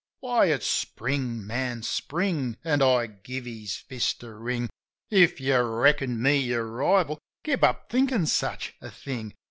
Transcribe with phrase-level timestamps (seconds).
[0.21, 1.83] "Why, ifs Spring, man.
[1.83, 4.67] Spring!" (An' I gave his fist a wring)
[5.11, 9.35] "If you reckoned me your rival, give up thinkin' such a thing.